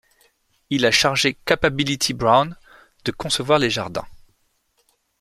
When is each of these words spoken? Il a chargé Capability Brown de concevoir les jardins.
Il 0.71 0.87
a 0.87 0.89
chargé 0.91 1.35
Capability 1.45 2.15
Brown 2.15 2.57
de 3.05 3.11
concevoir 3.11 3.59
les 3.59 3.69
jardins. 3.69 4.07